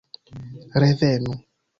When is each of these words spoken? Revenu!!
Revenu!! 0.83 1.37